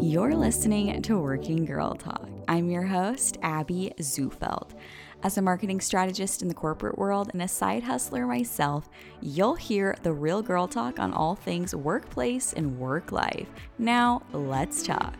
[0.00, 2.28] You're listening to Working Girl Talk.
[2.46, 4.74] I'm your host, Abby Zufeld.
[5.24, 8.88] As a marketing strategist in the corporate world and a side hustler myself,
[9.20, 13.48] you'll hear the real girl talk on all things workplace and work life.
[13.76, 15.16] Now, let's talk.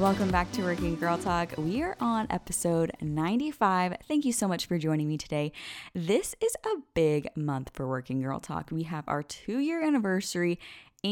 [0.00, 1.54] Welcome back to Working Girl Talk.
[1.56, 3.96] We are on episode 95.
[4.06, 5.52] Thank you so much for joining me today.
[5.94, 8.68] This is a big month for Working Girl Talk.
[8.70, 10.58] We have our two year anniversary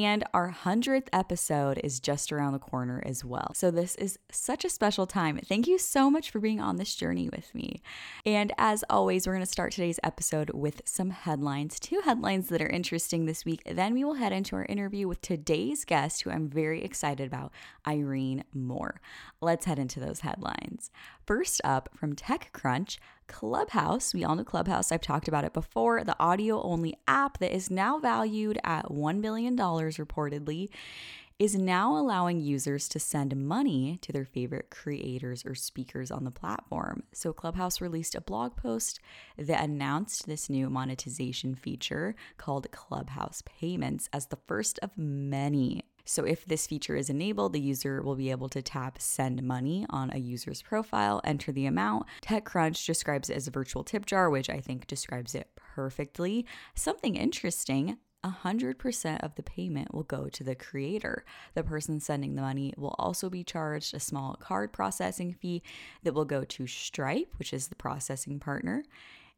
[0.03, 3.53] and our 100th episode is just around the corner as well.
[3.55, 5.39] So, this is such a special time.
[5.39, 7.81] Thank you so much for being on this journey with me.
[8.27, 12.61] And as always, we're going to start today's episode with some headlines, two headlines that
[12.61, 13.63] are interesting this week.
[13.71, 17.53] Then we will head into our interview with today's guest, who I'm very excited about,
[17.87, 19.01] Irene Moore.
[19.41, 20.91] Let's head into those headlines.
[21.27, 24.13] First up from TechCrunch, Clubhouse.
[24.13, 24.93] We all know Clubhouse.
[24.93, 26.05] I've talked about it before.
[26.05, 30.69] The audio only app that is now valued at $1 billion reportedly
[31.39, 36.31] is now allowing users to send money to their favorite creators or speakers on the
[36.31, 37.03] platform.
[37.13, 39.01] So, Clubhouse released a blog post
[39.37, 46.25] that announced this new monetization feature called Clubhouse Payments as the first of many so,
[46.25, 50.11] if this feature is enabled, the user will be able to tap send money on
[50.13, 52.07] a user's profile, enter the amount.
[52.23, 56.45] TechCrunch describes it as a virtual tip jar, which I think describes it perfectly.
[56.75, 61.25] Something interesting 100% of the payment will go to the creator.
[61.55, 65.63] The person sending the money will also be charged a small card processing fee
[66.03, 68.85] that will go to Stripe, which is the processing partner.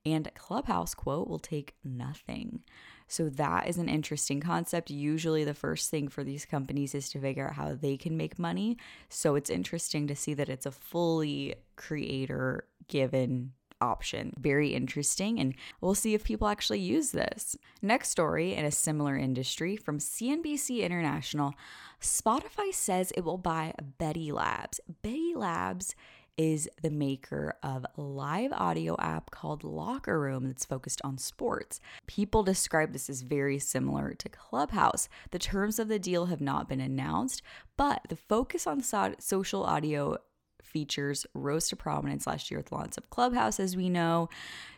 [0.04, 2.60] And Clubhouse quote will take nothing.
[3.08, 4.90] So that is an interesting concept.
[4.90, 8.38] Usually, the first thing for these companies is to figure out how they can make
[8.38, 8.76] money.
[9.08, 14.32] So it's interesting to see that it's a fully creator given option.
[14.38, 17.56] Very interesting, and we'll see if people actually use this.
[17.82, 21.54] Next story in a similar industry from CNBC International
[22.00, 24.80] Spotify says it will buy Betty Labs.
[25.02, 25.94] Betty Labs
[26.36, 31.80] is the maker of a live audio app called Locker Room that's focused on sports.
[32.06, 35.08] People describe this as very similar to Clubhouse.
[35.30, 37.42] The terms of the deal have not been announced,
[37.76, 40.18] but the focus on so- social audio
[40.62, 44.28] features rose to prominence last year with the launch of Clubhouse, as we know.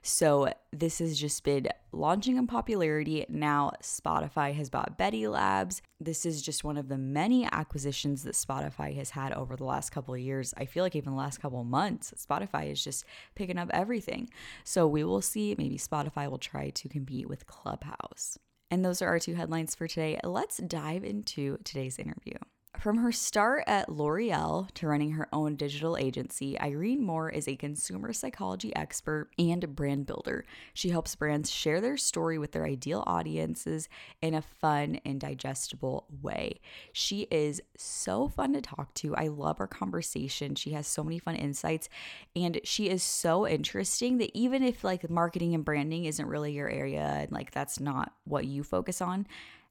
[0.02, 3.26] So this has just been launching in popularity.
[3.28, 5.82] Now Spotify has bought Betty Labs.
[6.00, 9.90] This is just one of the many acquisitions that Spotify has had over the last
[9.90, 10.54] couple of years.
[10.56, 14.30] I feel like even the last couple of months, Spotify is just picking up everything.
[14.64, 15.54] So we will see.
[15.58, 18.38] Maybe Spotify will try to compete with Clubhouse.
[18.70, 20.20] And those are our two headlines for today.
[20.22, 22.34] Let's dive into today's interview.
[22.78, 27.56] From her start at L'Oreal to running her own digital agency, Irene Moore is a
[27.56, 30.44] consumer psychology expert and brand builder.
[30.74, 33.88] She helps brands share their story with their ideal audiences
[34.22, 36.60] in a fun and digestible way.
[36.92, 39.16] She is so fun to talk to.
[39.16, 40.54] I love our conversation.
[40.54, 41.88] She has so many fun insights
[42.36, 46.70] and she is so interesting that even if like marketing and branding isn't really your
[46.70, 49.26] area and like that's not what you focus on,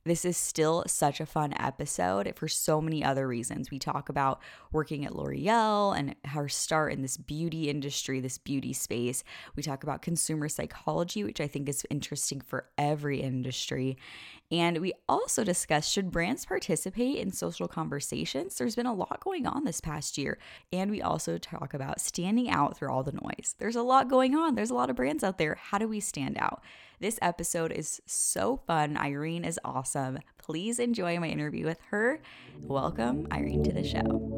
[0.07, 3.69] this is still such a fun episode for so many other reasons.
[3.69, 4.41] We talk about
[4.71, 9.23] working at L'Oreal and her start in this beauty industry, this beauty space.
[9.55, 13.97] We talk about consumer psychology, which I think is interesting for every industry.
[14.49, 18.57] And we also discuss should brands participate in social conversations?
[18.57, 20.37] There's been a lot going on this past year.
[20.71, 23.55] And we also talk about standing out through all the noise.
[23.57, 25.55] There's a lot going on, there's a lot of brands out there.
[25.55, 26.61] How do we stand out?
[26.99, 28.97] This episode is so fun.
[28.97, 30.19] Irene is awesome.
[30.37, 32.21] Please enjoy my interview with her.
[32.61, 34.37] Welcome, Irene, to the show.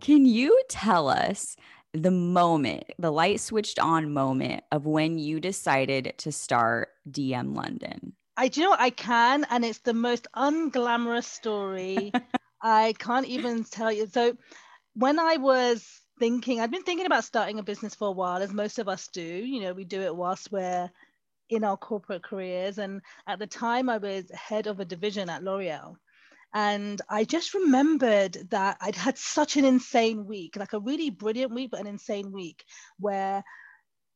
[0.00, 1.56] Can you tell us
[2.02, 8.14] the moment, the light switched on moment of when you decided to start DM London?
[8.36, 12.12] I do you know I can, and it's the most unglamorous story.
[12.62, 14.06] I can't even tell you.
[14.06, 14.36] So
[14.94, 18.52] when I was thinking, I'd been thinking about starting a business for a while, as
[18.52, 19.22] most of us do.
[19.22, 20.90] You know, we do it whilst we're
[21.48, 22.78] in our corporate careers.
[22.78, 25.96] And at the time, I was head of a division at L'Oreal.
[26.56, 31.52] And I just remembered that I'd had such an insane week, like a really brilliant
[31.52, 32.64] week, but an insane week,
[32.98, 33.44] where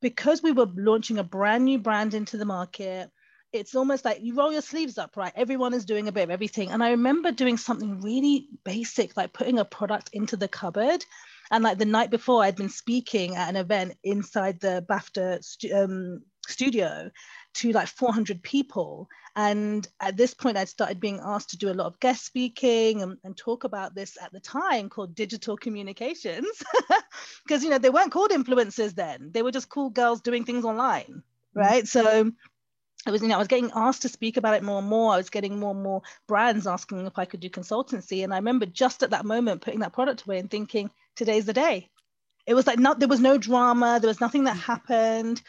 [0.01, 3.11] because we were launching a brand new brand into the market,
[3.53, 5.35] it's almost like you roll your sleeves up, right?
[5.37, 6.71] Everyone is doing a bit of everything.
[6.71, 11.05] And I remember doing something really basic, like putting a product into the cupboard
[11.51, 16.23] and like the night before, I'd been speaking at an event inside the BAFTA um,
[16.49, 17.11] studio.
[17.55, 19.09] to like 400 people.
[19.37, 23.03] And at this point, I'd started being asked to do a lot of guest speaking
[23.03, 26.63] and, and talk about this at the time called digital communications.
[27.45, 30.65] Because, you know, they weren't called influencers then, they were just cool girls doing things
[30.65, 31.23] online.
[31.55, 31.87] Right.
[31.89, 32.31] So,
[33.07, 35.13] I was, you know, I was getting asked to speak about it more and more.
[35.13, 38.23] I was getting more and more brands asking if I could do consultancy.
[38.23, 41.55] And I remember just at that moment putting that product away and thinking, today's the
[41.55, 41.89] day.
[42.47, 45.41] It was like not there was no drama, there was nothing that happened.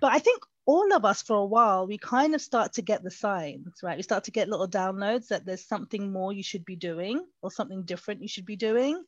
[0.00, 3.02] But I think all of us for a while, we kind of start to get
[3.02, 3.96] the signs, right?
[3.96, 7.50] We start to get little downloads that there's something more you should be doing or
[7.50, 9.02] something different you should be doing.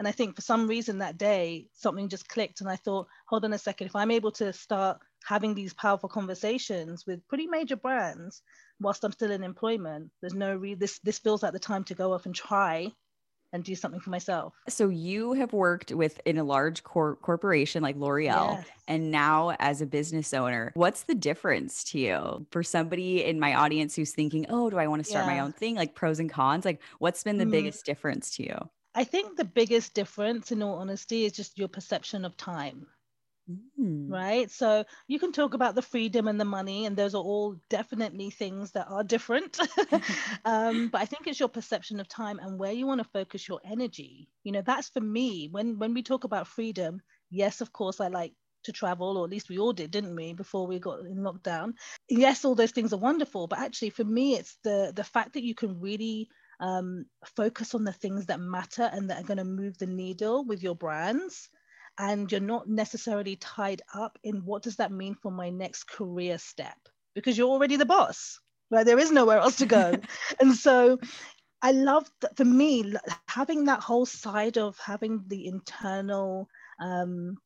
[0.00, 2.62] And I think for some reason that day, something just clicked.
[2.62, 6.08] And I thought, hold on a second, if I'm able to start having these powerful
[6.08, 8.42] conversations with pretty major brands
[8.80, 11.94] whilst I'm still in employment, there's no re this this feels like the time to
[11.94, 12.90] go off and try
[13.52, 14.54] and do something for myself.
[14.68, 18.66] So you have worked with in a large cor- corporation like L'Oreal yes.
[18.86, 20.72] and now as a business owner.
[20.74, 24.86] What's the difference to you for somebody in my audience who's thinking, "Oh, do I
[24.86, 25.34] want to start yeah.
[25.34, 27.50] my own thing?" Like pros and cons, like what's been the mm.
[27.50, 28.70] biggest difference to you?
[28.94, 32.86] I think the biggest difference in all honesty is just your perception of time.
[33.48, 34.10] Mm.
[34.10, 34.50] Right.
[34.50, 38.30] So you can talk about the freedom and the money, and those are all definitely
[38.30, 39.58] things that are different.
[40.46, 43.46] um, but I think it's your perception of time and where you want to focus
[43.46, 44.30] your energy.
[44.44, 45.48] You know, that's for me.
[45.50, 48.32] When when we talk about freedom, yes, of course, I like
[48.64, 51.74] to travel, or at least we all did, didn't we, before we got in lockdown?
[52.08, 55.44] Yes, all those things are wonderful, but actually, for me, it's the the fact that
[55.44, 56.28] you can really
[56.60, 57.06] um,
[57.36, 60.62] focus on the things that matter and that are going to move the needle with
[60.62, 61.48] your brands
[61.98, 66.38] and you're not necessarily tied up in what does that mean for my next career
[66.38, 66.78] step?
[67.14, 68.40] Because you're already the boss
[68.70, 68.84] right?
[68.84, 69.94] There is nowhere else to go.
[70.40, 70.98] And so
[71.60, 72.94] i love that for me
[73.26, 76.48] having that whole side of having the internal
[76.80, 77.36] um,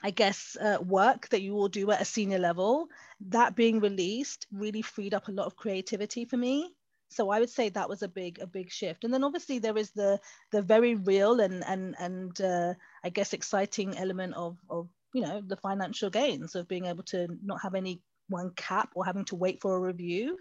[0.00, 2.86] I guess, uh, work that you will do at a senior level,
[3.30, 6.72] that being released really freed up a lot of creativity for me
[7.08, 9.04] so i would say that was a big a big shift.
[9.04, 10.20] And then obviously there is the
[10.52, 12.74] the very real and and and uh,
[13.04, 17.28] i guess exciting element of of you know the financial gains of being able to
[17.42, 20.38] not have any one cap or having to wait for a review.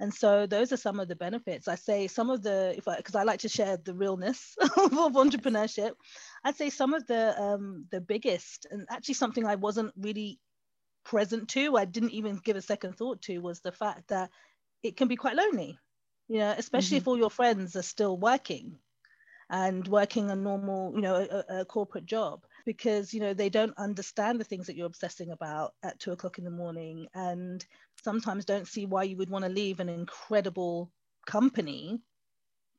[0.00, 1.68] And so those are some of the benefits.
[1.68, 5.12] I say some of the if i because i like to share the realness of
[5.24, 5.92] entrepreneurship
[6.44, 10.38] i'd say some of the um the biggest and actually something i wasn't really
[11.04, 14.30] present to i didn't even give a second thought to was the fact that
[14.82, 15.78] it can be quite lonely
[16.28, 17.02] you know especially mm-hmm.
[17.02, 18.78] if all your friends are still working
[19.50, 23.76] and working a normal you know a, a, corporate job because you know they don't
[23.78, 27.64] understand the things that you're obsessing about at two o'clock in the morning and
[28.02, 30.90] sometimes don't see why you would want to leave an incredible
[31.26, 32.00] company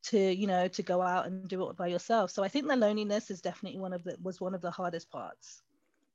[0.03, 2.75] to you know to go out and do it by yourself so i think the
[2.75, 5.61] loneliness is definitely one of the was one of the hardest parts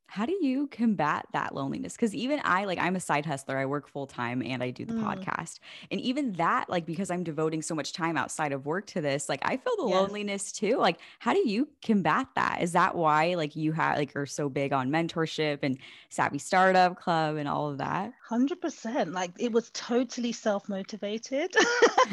[0.06, 3.64] how do you combat that loneliness because even i like i'm a side hustler i
[3.64, 5.02] work full time and i do the mm.
[5.02, 5.58] podcast
[5.90, 9.30] and even that like because i'm devoting so much time outside of work to this
[9.30, 9.94] like i feel the yes.
[9.94, 14.14] loneliness too like how do you combat that is that why like you have like
[14.14, 15.78] are so big on mentorship and
[16.10, 21.54] savvy startup club and all of that 100% like it was totally self-motivated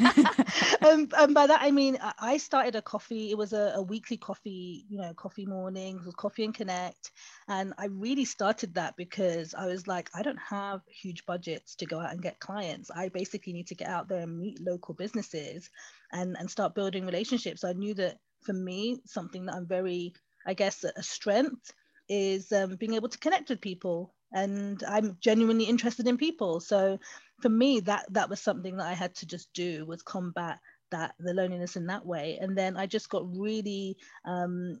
[0.86, 4.16] um, and by that i mean i started a coffee it was a, a weekly
[4.16, 7.12] coffee you know coffee mornings with coffee and connect
[7.48, 11.86] and I really started that because I was like, I don't have huge budgets to
[11.86, 12.90] go out and get clients.
[12.94, 15.70] I basically need to get out there and meet local businesses
[16.12, 17.64] and, and start building relationships.
[17.64, 20.12] I knew that for me, something that I'm very,
[20.46, 21.72] I guess, a strength
[22.10, 24.12] is um, being able to connect with people.
[24.30, 26.60] And I'm genuinely interested in people.
[26.60, 26.98] So
[27.40, 30.58] for me, that that was something that I had to just do was combat
[30.90, 32.38] that the loneliness in that way.
[32.42, 33.96] And then I just got really
[34.26, 34.80] um,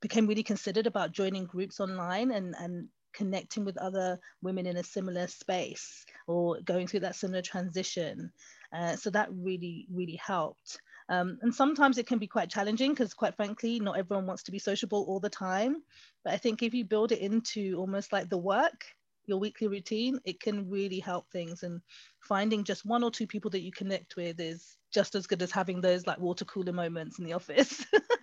[0.00, 4.84] became really considered about joining groups online and, and connecting with other women in a
[4.84, 8.30] similar space or going through that similar transition.
[8.72, 10.78] Uh, so that really, really helped.
[11.08, 14.52] Um, and sometimes it can be quite challenging because, quite frankly, not everyone wants to
[14.52, 15.82] be sociable all the time.
[16.22, 18.84] But I think if you build it into almost like the work,
[19.26, 21.62] your weekly routine, it can really help things.
[21.62, 21.80] And
[22.20, 25.50] finding just one or two people that you connect with is just as good as
[25.50, 27.84] having those like water cooler moments in the office.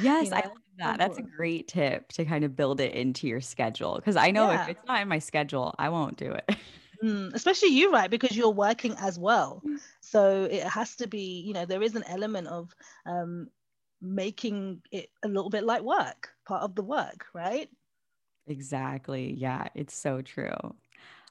[0.00, 0.36] Yes, you know?
[0.36, 0.98] I love that.
[0.98, 4.50] That's a great tip to kind of build it into your schedule because I know
[4.50, 4.62] yeah.
[4.62, 6.56] if it's not in my schedule, I won't do it.
[7.02, 8.08] Mm, especially you, right?
[8.08, 9.60] Because you're working as well.
[9.66, 9.80] Mm.
[10.00, 12.74] So it has to be, you know, there is an element of
[13.06, 13.48] um,
[14.00, 17.68] making it a little bit like work, part of the work, right?
[18.46, 19.32] Exactly.
[19.32, 20.74] Yeah, it's so true.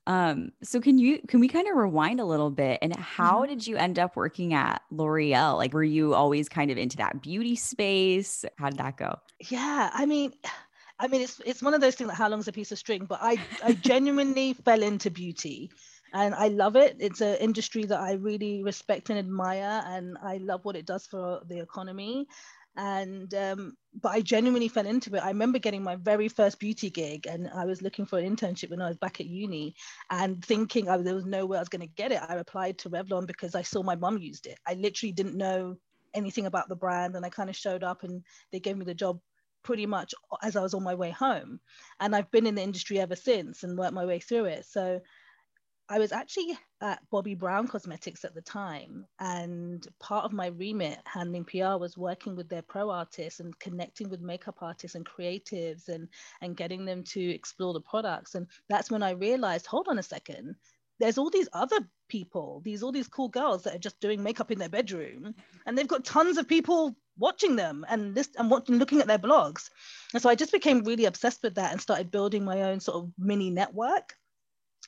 [0.07, 3.49] Um, so can you can we kind of rewind a little bit and how mm-hmm.
[3.49, 5.57] did you end up working at L'Oreal?
[5.57, 8.43] Like were you always kind of into that beauty space?
[8.57, 9.15] How did that go?
[9.49, 10.33] Yeah, I mean
[10.99, 13.05] I mean it's it's one of those things like how long's a piece of string,
[13.05, 15.69] but I I genuinely fell into beauty
[16.13, 16.97] and I love it.
[16.99, 21.07] It's an industry that I really respect and admire, and I love what it does
[21.07, 22.27] for the economy.
[22.77, 25.23] And um, but I genuinely fell into it.
[25.23, 28.69] I remember getting my very first beauty gig, and I was looking for an internship
[28.69, 29.75] when I was back at uni,
[30.09, 32.21] and thinking I, there was no way I was going to get it.
[32.27, 34.57] I applied to Revlon because I saw my mum used it.
[34.65, 35.75] I literally didn't know
[36.13, 38.93] anything about the brand, and I kind of showed up, and they gave me the
[38.93, 39.19] job
[39.63, 41.59] pretty much as I was on my way home.
[41.99, 44.65] And I've been in the industry ever since and worked my way through it.
[44.65, 45.01] So
[45.91, 50.99] I was actually at Bobbi Brown Cosmetics at the time, and part of my remit
[51.03, 55.89] handling PR was working with their pro artists and connecting with makeup artists and creatives
[55.89, 56.07] and
[56.39, 58.35] and getting them to explore the products.
[58.35, 60.55] And that's when I realized, hold on a second,
[61.01, 64.49] there's all these other people, these all these cool girls that are just doing makeup
[64.49, 68.77] in their bedroom, and they've got tons of people watching them and this and watching
[68.77, 69.69] looking at their blogs.
[70.13, 73.03] And so I just became really obsessed with that and started building my own sort
[73.03, 74.15] of mini network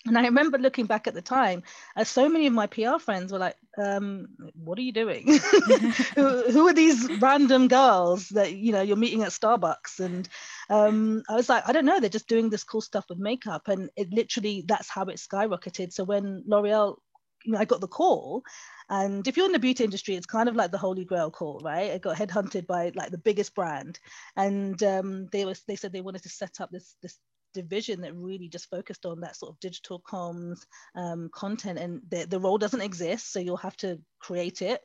[0.05, 1.63] and I remember looking back at the time,
[1.95, 5.25] as so many of my PR friends were like, um, "What are you doing?
[6.15, 10.27] who, who, are these random girls that you know you're meeting at Starbucks?" And
[10.69, 11.99] um, I was like, "I don't know.
[11.99, 15.93] They're just doing this cool stuff with makeup." And it literally that's how it skyrocketed.
[15.93, 16.97] So when L'Oreal,
[17.45, 18.43] you know, I got the call,
[18.89, 21.61] and if you're in the beauty industry, it's kind of like the holy grail call,
[21.63, 21.91] right?
[21.91, 23.99] I got headhunted by like the biggest brand,
[24.35, 27.17] and um, they was they said they wanted to set up this this
[27.53, 32.25] division that really just focused on that sort of digital comms um, content and the,
[32.25, 34.81] the role doesn't exist so you'll have to create it.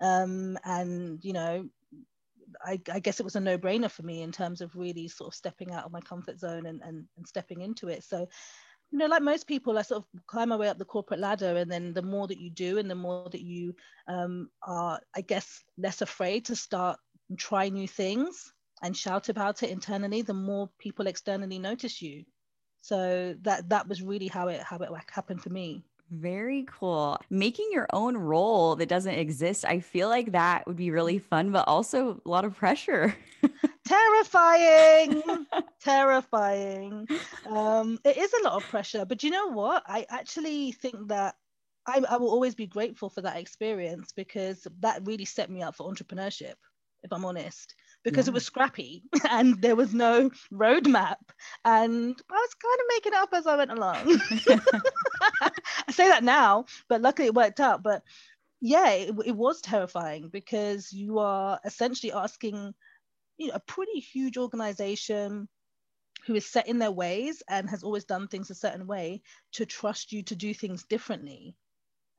[0.00, 1.68] Um, and you know
[2.64, 5.34] I, I, guess it was a no-brainer for me in terms of really sort of
[5.34, 8.04] stepping out of my comfort zone and, and, and stepping into it.
[8.04, 8.28] So
[8.90, 11.56] you know like most people i sort of climb my way up the corporate ladder
[11.56, 13.74] and then the more that you do and the more that you
[14.08, 16.98] um, are i guess less afraid to start
[17.28, 22.24] and try new things and shout about it internally, the more people externally notice you.
[22.82, 25.82] So that that was really how it how it happened for me.
[26.10, 27.18] Very cool.
[27.30, 31.50] Making your own role that doesn't exist, I feel like that would be really fun,
[31.50, 33.16] but also a lot of pressure.
[33.84, 35.20] terrifying,
[35.80, 37.08] terrifying.
[37.48, 39.82] Um, it is a lot of pressure, but you know what?
[39.88, 41.34] I actually think that
[41.88, 45.74] I, I will always be grateful for that experience because that really set me up
[45.74, 46.54] for entrepreneurship,
[47.02, 47.74] if I'm honest
[48.06, 48.30] because yeah.
[48.30, 51.16] it was scrappy and there was no roadmap
[51.64, 54.20] and I was kind of making it up as I went along.
[55.88, 57.82] I say that now, but luckily it worked out.
[57.82, 58.02] But
[58.60, 62.72] yeah, it, it was terrifying because you are essentially asking
[63.38, 65.48] you know, a pretty huge organization
[66.26, 69.20] who is set in their ways and has always done things a certain way
[69.54, 71.56] to trust you to do things differently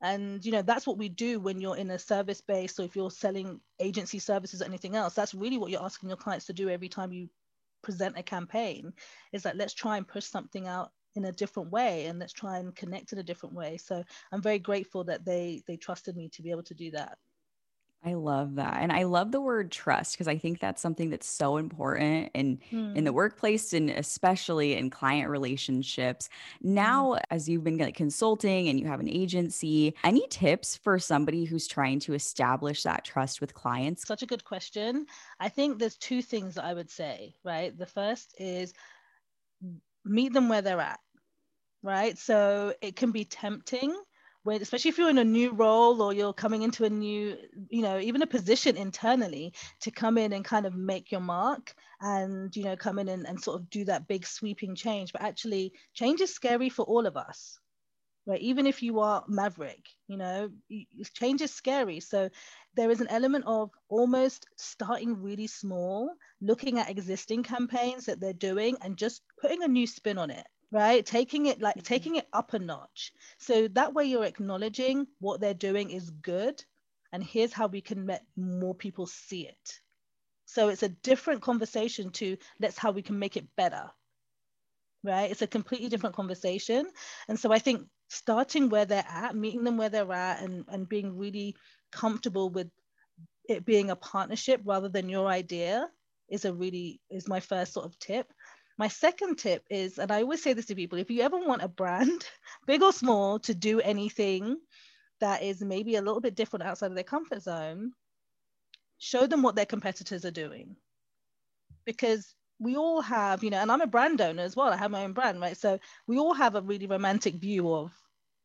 [0.00, 2.94] and you know that's what we do when you're in a service base so if
[2.94, 5.14] you're selling agency services or anything else.
[5.14, 7.28] That's really what you're asking your clients to do every time you
[7.82, 8.92] present a campaign
[9.32, 12.58] is that let's try and push something out in a different way and let's try
[12.58, 13.76] and connect in a different way.
[13.76, 17.18] So i'm very grateful that they they trusted me to be able to do that
[18.04, 18.78] I love that.
[18.80, 22.58] And I love the word trust because I think that's something that's so important in
[22.70, 22.96] mm.
[22.96, 23.16] in the hmm.
[23.16, 26.28] workplace and especially in client relationships.
[26.62, 26.74] Hmm.
[26.74, 27.20] Now, mm.
[27.30, 31.66] as you've been like consulting and you have an agency, any tips for somebody who's
[31.66, 34.06] trying to establish that trust with clients?
[34.06, 35.06] Such a good question.
[35.40, 37.76] I think there's two things that I would say, right?
[37.76, 38.74] The first is
[40.04, 41.00] meet them where they're at.
[41.82, 42.16] Right.
[42.16, 43.94] So it can be tempting
[44.48, 47.36] when especially if you're in a new role or you're coming into a new
[47.68, 51.74] you know even a position internally to come in and kind of make your mark
[52.00, 55.12] and you know come in and, and sort of do that big sweeping change.
[55.12, 57.58] But actually change is scary for all of us
[58.26, 58.40] right?
[58.40, 60.48] Even if you are maverick you know
[61.12, 62.00] change is scary.
[62.00, 62.30] So
[62.74, 68.32] there is an element of almost starting really small looking at existing campaigns that they're
[68.50, 71.04] doing and just putting a new spin on it right?
[71.04, 71.82] Taking it like mm-hmm.
[71.82, 73.12] taking it up a notch.
[73.38, 76.62] So that way you're acknowledging what they're doing is good
[77.12, 79.80] and here's how we can let more people see it.
[80.44, 83.90] So it's a different conversation to let's how we can make it better
[85.04, 85.30] right?
[85.30, 86.88] It's a completely different conversation.
[87.28, 90.88] And so i think starting where they're at meeting them where they're at and, and
[90.88, 91.54] being really
[91.92, 92.70] comfortable with
[93.48, 95.88] it being a partnership rather than your idea
[96.28, 98.32] is a really is my first sort of tip
[98.78, 101.62] my second tip is, and I always say this to people if you ever want
[101.62, 102.24] a brand,
[102.66, 104.56] big or small, to do anything
[105.20, 107.92] that is maybe a little bit different outside of their comfort zone,
[108.98, 110.76] show them what their competitors are doing.
[111.84, 114.68] Because we all have, you know, and I'm a brand owner as well.
[114.68, 115.56] I have my own brand, right?
[115.56, 117.92] So we all have a really romantic view of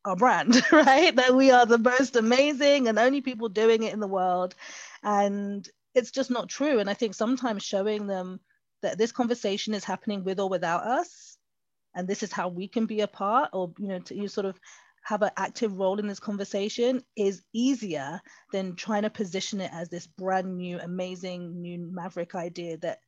[0.06, 1.16] our brand, right?
[1.16, 4.56] That we are the most amazing and only people doing it in the world.
[5.04, 6.80] And it's just not true.
[6.80, 8.40] And I think sometimes showing them
[8.84, 11.38] that this conversation is happening with or without us
[11.96, 14.46] and this is how we can be a part or you know to you sort
[14.46, 14.60] of
[15.04, 18.22] have an active role in this conversation is easier
[18.52, 23.00] than trying to position it as this brand new amazing new maverick idea that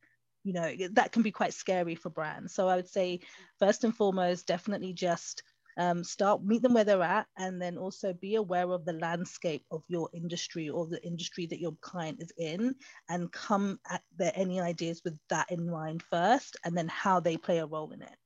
[0.44, 2.54] you know that can be quite scary for brands.
[2.54, 3.20] So i would say
[3.58, 5.42] first and foremost definitely just
[5.76, 9.64] um, start meet them where they're at and then also be aware of the landscape
[9.70, 12.74] of your industry or the industry that your client is in
[13.08, 17.36] and come at their any ideas with that in mind first and then how they
[17.36, 18.16] play a role in it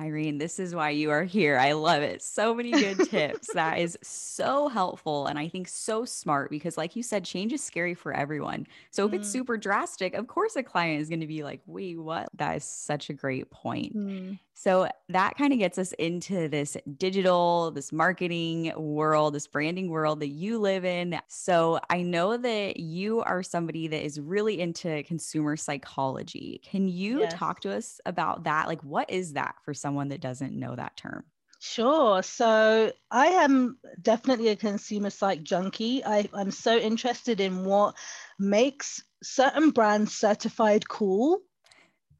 [0.00, 1.56] Irene, this is why you are here.
[1.56, 2.20] I love it.
[2.20, 3.52] So many good tips.
[3.54, 5.26] That is so helpful.
[5.26, 8.66] And I think so smart because, like you said, change is scary for everyone.
[8.90, 9.16] So, if mm.
[9.16, 12.28] it's super drastic, of course, a client is going to be like, wait, what?
[12.34, 13.96] That is such a great point.
[13.96, 14.38] Mm.
[14.56, 20.20] So that kind of gets us into this digital, this marketing world, this branding world
[20.20, 21.20] that you live in.
[21.28, 26.60] So I know that you are somebody that is really into consumer psychology.
[26.64, 27.34] Can you yes.
[27.34, 28.68] talk to us about that?
[28.68, 31.24] Like, what is that for someone that doesn't know that term?
[31.58, 32.22] Sure.
[32.22, 36.04] So I am definitely a consumer psych junkie.
[36.04, 37.96] I, I'm so interested in what
[38.38, 41.40] makes certain brands certified cool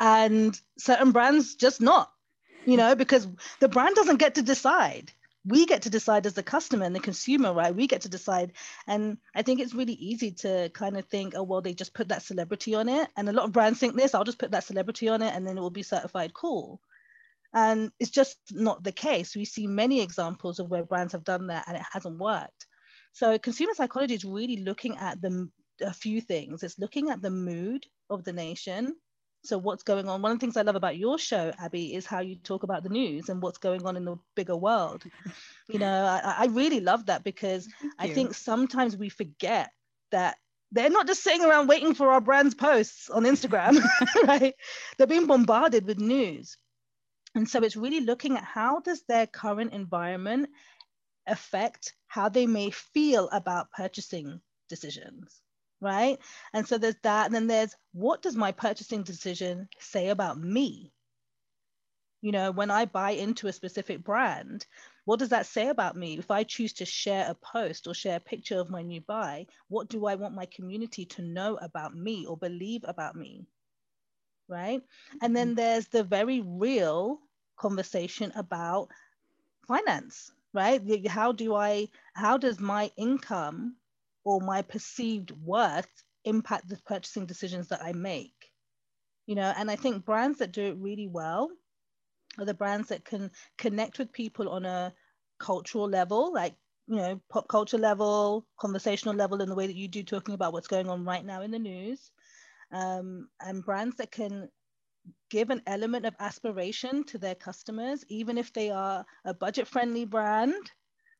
[0.01, 2.11] and certain brands just not
[2.67, 3.27] you know, because
[3.61, 5.13] the brand doesn't get to decide.
[5.47, 7.75] We get to decide as the customer and the consumer, right?
[7.75, 8.53] We get to decide.
[8.87, 12.09] And I think it's really easy to kind of think, oh, well, they just put
[12.09, 13.09] that celebrity on it.
[13.17, 15.47] And a lot of brands think this, I'll just put that celebrity on it and
[15.47, 16.81] then it will be certified cool.
[17.53, 19.37] And it's just not the case.
[19.37, 22.67] We see many examples of where brands have done that and it hasn't worked.
[23.13, 25.49] So consumer psychology is really looking at the
[25.81, 26.63] a few things.
[26.63, 28.97] It's looking at the mood of the nation
[29.45, 30.23] so what's going on?
[30.23, 32.83] One of the things i love about your show abby is how you talk about
[32.83, 35.05] the news and what's going on in the bigger world.
[35.69, 39.71] You know i, I really love that because i think sometimes we forget
[40.11, 40.37] that
[40.73, 43.83] they're not just sitting around waiting for our brand's posts on instagram
[44.27, 44.55] right?
[44.97, 46.57] They're being bombarded with news.
[47.35, 50.51] And so it's really looking at how does their current environment
[51.27, 55.41] affect how they may feel about purchasing decisions
[55.85, 56.19] right?
[56.55, 57.27] And so there's that.
[57.27, 60.91] And then there's what does my purchasing decision say about me?
[62.23, 64.65] You know, when I buy into a specific brand,
[65.05, 66.19] what does that say about me?
[66.19, 69.47] If I choose to share a post or share a picture of my new buy,
[69.69, 73.47] what do I want my community to know about me or believe about me?
[74.49, 74.81] Right.
[75.21, 75.57] And then mm-hmm.
[75.57, 77.19] there's the very real
[77.57, 78.89] conversation about
[79.69, 80.81] finance, right?
[81.07, 83.77] How do I, how does my income
[84.25, 85.89] or my perceived worth
[86.25, 88.51] impact the purchasing decisions that I make.
[89.27, 91.51] You know, and I think brands that do it really well
[92.39, 94.93] are the brands that can connect with people on a
[95.39, 96.55] cultural level, like
[96.87, 100.53] you know, pop culture level, conversational level, in the way that you do, talking about
[100.53, 102.11] what's going on right now in the news,
[102.73, 104.49] um, and brands that can
[105.31, 110.55] give an element of aspiration to their customers, even if they are a budget-friendly brand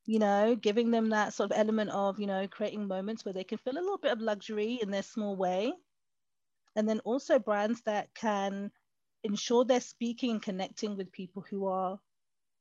[0.05, 3.43] you know, giving them that sort of element of, you know, creating moments where they
[3.43, 5.73] can feel a little bit of luxury in their small way.
[6.75, 8.71] And then also brands that can
[9.23, 11.99] ensure they're speaking and connecting with people who are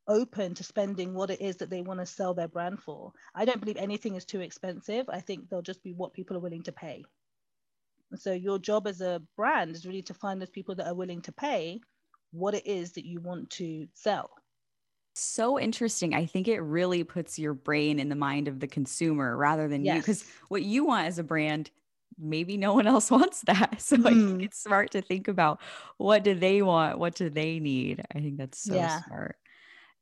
[0.08, 3.12] open to spending what it is that they want to sell their brand for.
[3.34, 5.06] I don't believe anything is too expensive.
[5.08, 7.04] I think they'll just be what people are willing to pay.
[8.10, 10.94] And so your job as a brand is really to find those people that are
[10.94, 11.80] willing to pay
[12.32, 14.30] what it is that you want to sell
[15.14, 16.14] so interesting.
[16.14, 19.84] I think it really puts your brain in the mind of the consumer rather than
[19.84, 19.94] yes.
[19.94, 20.00] you.
[20.00, 21.70] Because what you want as a brand,
[22.18, 23.80] maybe no one else wants that.
[23.80, 24.00] So mm.
[24.00, 24.40] I think mm-hmm.
[24.40, 25.60] it's smart to think about
[25.96, 26.98] what do they want?
[26.98, 28.04] What do they need?
[28.14, 29.02] I think that's so yeah.
[29.02, 29.36] smart.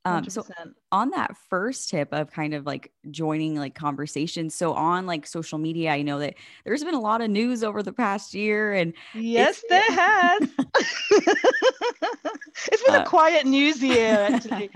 [0.05, 0.45] Um, so
[0.91, 4.55] on that first tip of kind of like joining like conversations.
[4.55, 6.35] So on like social media, I know that
[6.65, 10.41] there's been a lot of news over the past year and yes, there has.
[12.73, 14.71] it's been uh, a quiet news year actually.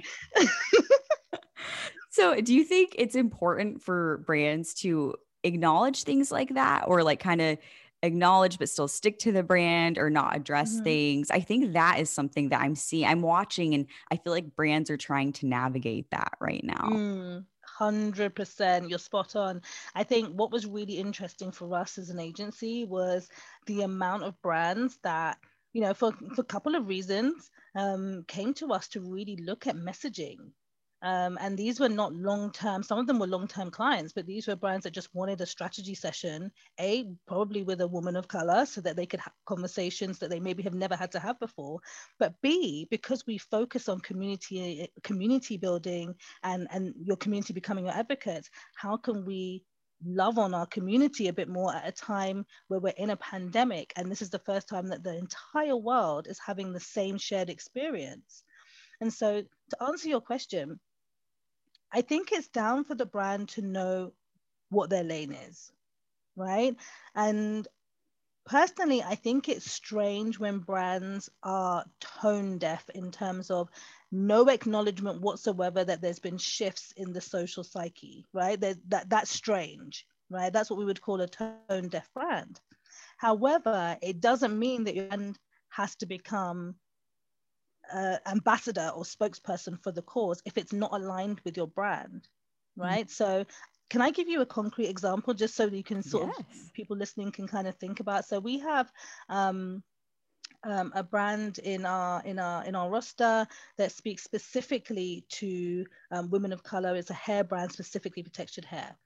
[2.11, 7.19] so do you think it's important for brands to acknowledge things like that or like
[7.19, 7.59] kind of
[8.03, 10.85] acknowledge but still stick to the brand or not address mm-hmm.
[10.85, 11.31] things.
[11.31, 14.91] I think that is something that I'm seeing, I'm watching, and I feel like brands
[14.91, 16.89] are trying to navigate that right now.
[16.91, 17.45] Mm.
[17.79, 19.61] 100% you're spot on
[19.95, 23.29] i think what was really interesting for us as an agency was
[23.67, 25.37] the amount of brands that
[25.73, 29.67] you know for, for a couple of reasons um, came to us to really look
[29.67, 30.39] at messaging
[31.07, 34.27] um, and these were not long term, some of them were long term clients, but
[34.27, 38.27] these were brands that just wanted a strategy session, A, probably with a woman of
[38.27, 41.39] color so that they could have conversations that they maybe have never had to have
[41.39, 41.79] before.
[42.19, 47.95] But B, because we focus on community community building and, and your community becoming your
[47.95, 49.63] advocates, how can we
[50.05, 53.93] love on our community a bit more at a time where we're in a pandemic
[53.95, 57.49] and this is the first time that the entire world is having the same shared
[57.49, 58.43] experience
[59.01, 60.79] and so to answer your question
[61.93, 64.13] I think it's down for the brand to know
[64.71, 65.73] what their lane is,
[66.37, 66.77] right?
[67.15, 67.67] And
[68.45, 73.69] personally, I think it's strange when brands are tone deaf in terms of
[74.13, 78.61] no acknowledgement whatsoever that there's been shifts in the social psyche, right?
[78.61, 80.53] That that's strange, right?
[80.53, 82.61] That's what we would call a tone deaf brand.
[83.19, 85.39] However, it doesn't mean that your brand
[85.71, 86.75] has to become
[87.93, 92.29] uh, ambassador or spokesperson for the cause if it's not aligned with your brand,
[92.77, 93.07] right?
[93.07, 93.25] Mm-hmm.
[93.25, 93.47] So
[93.89, 96.39] can I give you a concrete example just so you can sort yes.
[96.39, 98.25] of people listening can kind of think about?
[98.25, 98.91] So we have
[99.29, 99.83] um,
[100.65, 103.47] um, a brand in our in our in our roster
[103.79, 106.97] that speaks specifically to um, women of color.
[106.97, 108.97] It's a hair brand specifically for textured hair,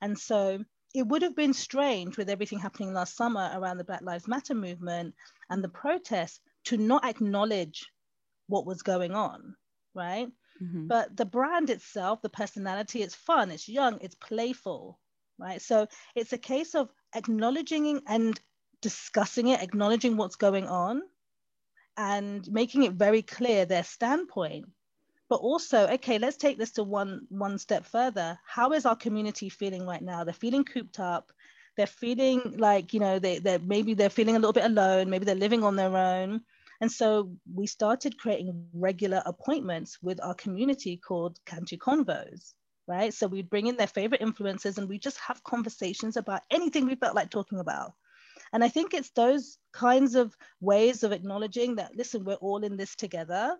[0.00, 4.02] and so it would have been strange with everything happening last summer around the Black
[4.02, 5.14] Lives Matter movement
[5.50, 7.86] and the protests to not acknowledge
[8.48, 9.54] what was going on,
[9.94, 10.28] right?
[10.62, 10.88] Mm-hmm.
[10.88, 14.98] But the brand itself, the personality, it's fun, it's young, it's playful,
[15.38, 15.62] right?
[15.62, 18.40] So it's a case of acknowledging and
[18.82, 21.02] discussing it, acknowledging what's going on,
[21.96, 24.66] and making it very clear their standpoint.
[25.28, 28.38] But also, okay, let's take this to one one step further.
[28.46, 30.24] How is our community feeling right now?
[30.24, 31.32] They're feeling cooped up.
[31.76, 35.10] They're feeling like you know they they maybe they're feeling a little bit alone.
[35.10, 36.40] Maybe they're living on their own
[36.80, 42.54] and so we started creating regular appointments with our community called Cantu Convos,
[42.86, 43.12] right?
[43.12, 46.94] So we'd bring in their favorite influencers and we just have conversations about anything we
[46.94, 47.94] felt like talking about.
[48.52, 52.76] And I think it's those kinds of ways of acknowledging that, listen, we're all in
[52.76, 53.56] this together.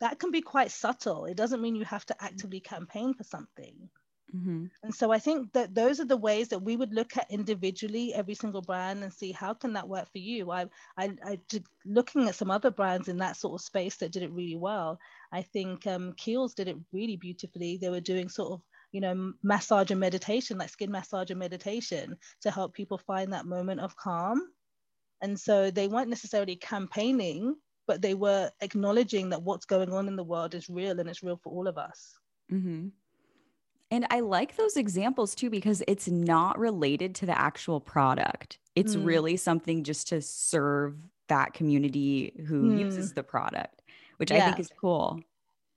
[0.00, 1.26] That can be quite subtle.
[1.26, 3.90] It doesn't mean you have to actively campaign for something.
[4.34, 4.66] Mm-hmm.
[4.82, 8.12] And so I think that those are the ways that we would look at individually
[8.12, 10.50] every single brand and see how can that work for you.
[10.50, 14.12] I, I, I did looking at some other brands in that sort of space that
[14.12, 14.98] did it really well.
[15.32, 17.76] I think um, Kiehl's did it really beautifully.
[17.76, 18.62] They were doing sort of
[18.92, 23.46] you know massage and meditation, like skin massage and meditation, to help people find that
[23.46, 24.40] moment of calm.
[25.22, 30.16] And so they weren't necessarily campaigning, but they were acknowledging that what's going on in
[30.16, 32.18] the world is real and it's real for all of us.
[32.52, 32.88] Mm-hmm.
[33.90, 38.58] And I like those examples too because it's not related to the actual product.
[38.74, 39.06] It's mm.
[39.06, 40.96] really something just to serve
[41.28, 42.80] that community who mm.
[42.80, 43.82] uses the product,
[44.16, 44.38] which yeah.
[44.38, 45.20] I think is cool.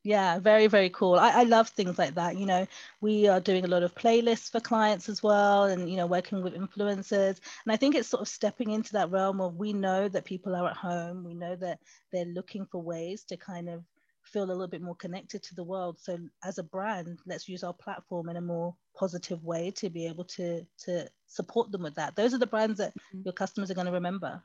[0.03, 1.15] Yeah, very, very cool.
[1.15, 2.37] I, I love things like that.
[2.37, 2.65] You know,
[3.01, 6.41] we are doing a lot of playlists for clients as well, and, you know, working
[6.41, 7.39] with influencers.
[7.65, 10.55] And I think it's sort of stepping into that realm of we know that people
[10.55, 11.79] are at home, we know that
[12.13, 13.83] they're looking for ways to kind of
[14.31, 15.97] feel a little bit more connected to the world.
[15.99, 20.05] So as a brand, let's use our platform in a more positive way to be
[20.05, 22.15] able to to support them with that.
[22.15, 23.21] Those are the brands that mm-hmm.
[23.25, 24.43] your customers are going to remember.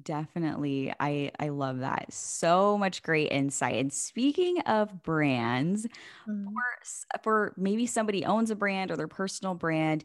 [0.00, 0.92] Definitely.
[0.98, 2.12] I I love that.
[2.12, 3.76] So much great insight.
[3.76, 5.86] And speaking of brands,
[6.28, 6.44] mm-hmm.
[6.44, 10.04] for for maybe somebody owns a brand or their personal brand,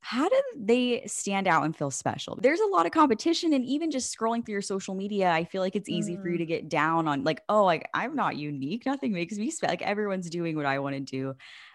[0.00, 2.38] how do they stand out and feel special?
[2.40, 5.62] There's a lot of competition, and even just scrolling through your social media, I feel
[5.62, 6.22] like it's easy mm.
[6.22, 6.38] for you mm.
[6.38, 8.86] to get down on like, oh, like I'm not unique.
[8.86, 9.72] Nothing makes me special.
[9.72, 11.34] Like everyone's doing what I want to do.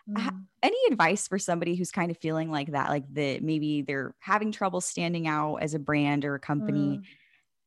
[0.10, 0.46] Mm.
[0.64, 4.52] Any advice for somebody who's kind of feeling like that, like that maybe they're having
[4.52, 7.00] trouble standing out as a brand or a company?
[7.00, 7.04] Mm.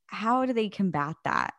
[0.06, 1.54] How do they combat that?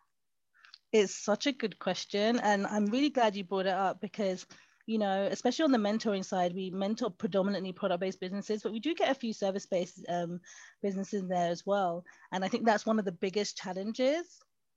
[0.92, 4.46] It's such a good question, and I'm really glad you brought it up because
[4.86, 8.94] you know, especially on the mentoring side, we mentor predominantly product-based businesses, but we do
[8.94, 10.40] get a few service-based um,
[10.84, 12.04] businesses there as well.
[12.32, 14.26] And I think that's one of the biggest challenges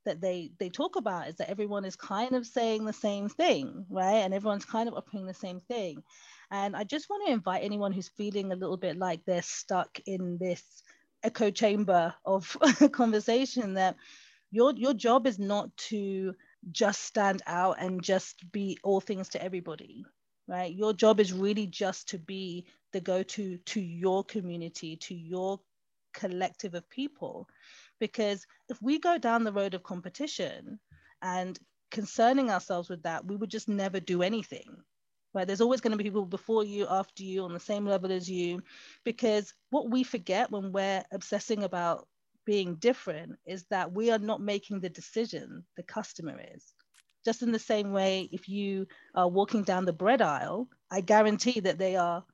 [0.05, 3.85] that they they talk about is that everyone is kind of saying the same thing,
[3.91, 4.23] right?
[4.25, 6.03] And everyone's kind of offering the same thing.
[6.51, 10.01] And I just want to invite anyone who's feeling a little bit like they're stuck
[10.07, 10.63] in this
[11.23, 12.57] echo chamber of
[12.93, 13.97] conversation that
[14.51, 16.35] your your job is not to
[16.73, 20.05] just stand out and just be all things to everybody
[20.49, 20.75] right?
[20.75, 25.61] Your job is really just to be the go-to to your community to your
[26.15, 27.47] collective of people.
[28.01, 30.81] Because if we go down the road of competition
[31.23, 31.59] and
[31.91, 34.77] concerning ourselves with that we would just never do anything
[35.35, 35.47] right?
[35.47, 38.31] There's always going to be people before you after you on the same level as
[38.31, 38.63] you.
[39.05, 42.09] Because what we forget when we're obsessing about
[42.49, 46.65] being different is that we are not making the decision, the customer is.
[47.23, 51.61] Just in the same way, if you are walking down the bread aisle, I guarantee
[51.61, 52.25] that they are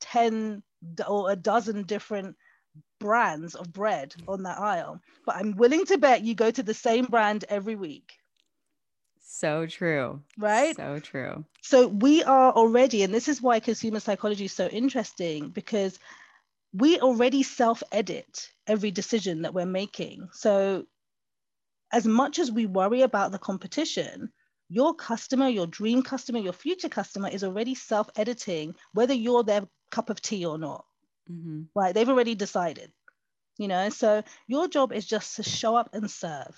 [0.00, 0.64] 10
[1.06, 2.34] or a dozen different
[2.98, 4.32] brands of bread mm.
[4.32, 5.00] on that aisle.
[5.24, 8.14] But I'm willing to bet you go to the same brand every week.
[9.20, 10.20] So true.
[10.36, 10.74] Right?
[10.74, 11.44] So true.
[11.62, 16.00] So we are already, and this is why consumer psychology is so interesting because
[16.72, 20.28] we already self edit every decision that we're making.
[20.32, 20.84] So,
[21.92, 24.32] as much as we worry about the competition,
[24.68, 29.66] your customer, your dream customer, your future customer is already self editing, whether you're their
[29.90, 30.84] cup of tea or not.
[31.30, 31.62] Mm-hmm.
[31.74, 31.94] Right?
[31.94, 32.92] They've already decided,
[33.58, 33.88] you know.
[33.88, 36.56] So your job is just to show up and serve.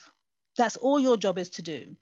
[0.58, 1.96] That's all your job is to do,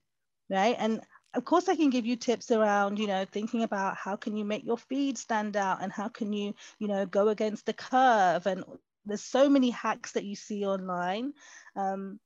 [0.50, 0.74] right?
[0.76, 1.00] And
[1.34, 4.44] of course, I can give you tips around, you know, thinking about how can you
[4.44, 8.46] make your feed stand out and how can you, you know, go against the curve.
[8.46, 8.64] And
[9.04, 11.32] there's so many hacks that you see online.
[11.76, 12.18] Um,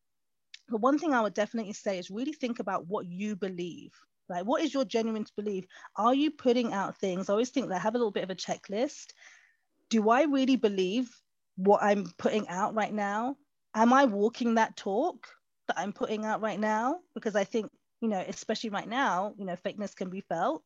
[0.68, 3.92] but one thing I would definitely say is really think about what you believe.
[4.28, 5.66] Like, what is your genuine belief?
[5.96, 7.28] Are you putting out things?
[7.28, 9.12] I always think that I have a little bit of a checklist.
[9.90, 11.10] Do I really believe
[11.56, 13.36] what I'm putting out right now?
[13.74, 15.26] Am I walking that talk
[15.68, 17.00] that I'm putting out right now?
[17.14, 17.70] Because I think,
[18.04, 20.62] you know, especially right now, you know, fakeness can be felt.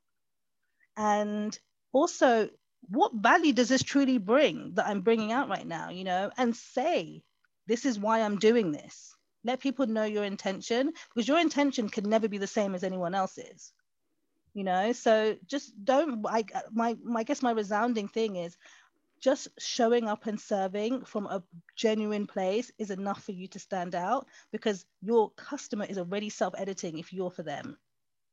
[0.96, 1.56] And
[1.92, 2.50] also,
[2.88, 6.56] what value does this truly bring that I'm bringing out right now, you know, and
[6.56, 7.22] say,
[7.68, 9.14] this is why I'm doing this.
[9.44, 13.14] Let people know your intention because your intention can never be the same as anyone
[13.14, 13.72] else's
[14.54, 14.92] you know?
[14.92, 18.56] So just don't i my, my i guess my resounding thing is
[19.20, 21.42] just showing up and serving from a
[21.76, 26.98] genuine place is enough for you to stand out because your customer is already self-editing
[26.98, 27.76] if you're for them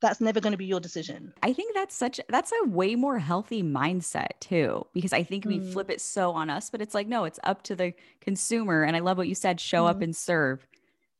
[0.01, 1.33] that's never going to be your decision.
[1.41, 5.59] I think that's such that's a way more healthy mindset too because I think we
[5.59, 5.73] mm.
[5.73, 8.95] flip it so on us but it's like no it's up to the consumer and
[8.95, 9.89] I love what you said show mm.
[9.89, 10.67] up and serve.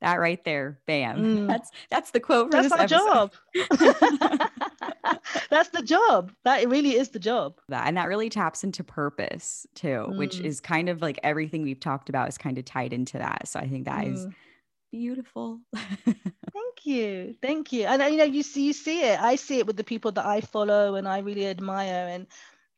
[0.02, 1.18] That right there, bam.
[1.18, 1.48] Mm.
[1.56, 3.34] That's that's the quote for that's this our job.
[5.50, 6.32] that's the job.
[6.44, 7.60] That really is the job.
[7.70, 10.18] That and that really taps into purpose too, mm.
[10.18, 13.48] which is kind of like everything we've talked about is kind of tied into that.
[13.48, 14.14] So I think that mm.
[14.14, 14.28] is
[14.92, 15.60] beautiful.
[15.76, 17.36] Thank you.
[17.42, 17.86] Thank you.
[17.86, 19.20] And you know, you see you see it.
[19.20, 22.28] I see it with the people that I follow and I really admire and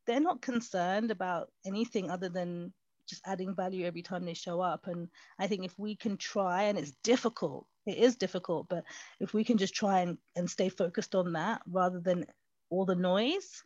[0.05, 2.73] they're not concerned about anything other than
[3.07, 4.87] just adding value every time they show up.
[4.87, 5.09] And
[5.39, 8.83] I think if we can try, and it's difficult, it is difficult, but
[9.19, 12.25] if we can just try and, and stay focused on that rather than
[12.69, 13.63] all the noise,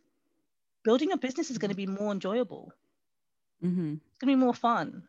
[0.84, 2.72] building a business is going to be more enjoyable.
[3.64, 3.94] Mm-hmm.
[3.94, 5.02] It's going to be more fun,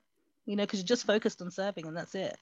[0.45, 2.37] you know, because you're just focused on serving and that's it.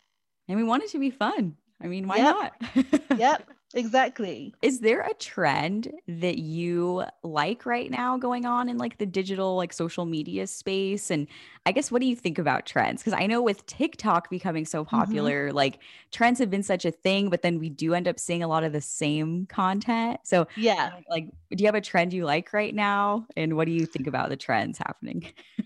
[0.47, 1.55] And we want it to be fun.
[1.81, 2.36] I mean, why yep.
[2.36, 3.01] not?
[3.19, 3.49] yep.
[3.73, 4.53] Exactly.
[4.62, 9.55] Is there a trend that you like right now going on in like the digital,
[9.55, 11.10] like social media space?
[11.10, 11.27] And
[11.65, 13.01] I guess, what do you think about trends?
[13.01, 14.95] Because I know with TikTok becoming so mm-hmm.
[14.95, 15.55] popular, mm-hmm.
[15.55, 15.79] like
[16.12, 18.63] trends have been such a thing, but then we do end up seeing a lot
[18.63, 20.19] of the same content.
[20.23, 23.25] So, yeah, like, do you have a trend you like right now?
[23.38, 25.31] And what do you think about the trends happening?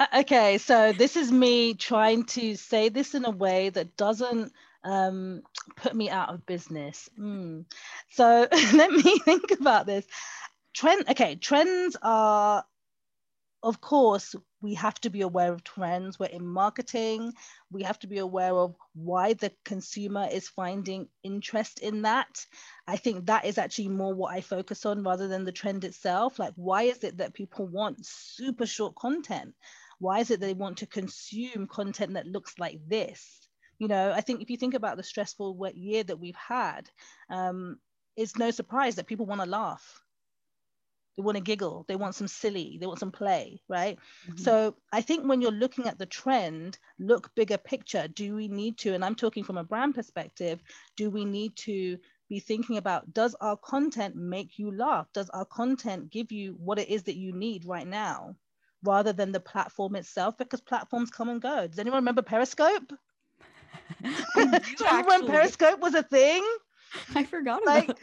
[0.00, 0.56] Uh, okay.
[0.56, 4.50] So, this is me trying to say this in a way that doesn't
[4.84, 5.42] um,
[5.76, 7.08] put me out of business.
[7.18, 7.64] Mm.
[8.10, 10.06] So let me think about this.
[10.74, 11.08] Trend.
[11.08, 12.64] Okay, trends are,
[13.62, 16.18] of course, we have to be aware of trends.
[16.18, 17.32] We're in marketing.
[17.70, 22.44] We have to be aware of why the consumer is finding interest in that.
[22.86, 26.38] I think that is actually more what I focus on rather than the trend itself.
[26.38, 29.54] Like, why is it that people want super short content?
[29.98, 33.48] Why is it they want to consume content that looks like this?
[33.80, 36.90] You know, I think if you think about the stressful year that we've had,
[37.30, 37.78] um,
[38.14, 40.02] it's no surprise that people want to laugh.
[41.16, 41.86] They want to giggle.
[41.88, 42.76] They want some silly.
[42.78, 43.98] They want some play, right?
[44.28, 44.42] Mm-hmm.
[44.42, 48.06] So I think when you're looking at the trend, look bigger picture.
[48.06, 50.60] Do we need to, and I'm talking from a brand perspective,
[50.94, 51.96] do we need to
[52.28, 55.06] be thinking about does our content make you laugh?
[55.14, 58.36] Does our content give you what it is that you need right now?
[58.82, 61.66] rather than the platform itself because platforms come and go.
[61.66, 62.94] Does anyone remember Periscope?
[64.36, 64.60] Remember
[65.08, 66.44] when Periscope was a thing?
[67.14, 67.98] I forgot like, that.